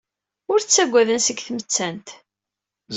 Ur 0.51 0.59
ttagaden 0.61 1.19
seg 1.21 1.37
tmettant. 1.47 2.07